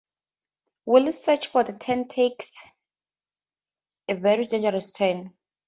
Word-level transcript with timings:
Will's 0.87 1.23
search 1.23 1.45
for 1.45 1.63
The 1.63 1.73
Ten 1.73 2.07
takes 2.07 2.63
a 4.09 4.15
very 4.15 4.47
dangerous 4.47 4.89
turn. 4.91 5.35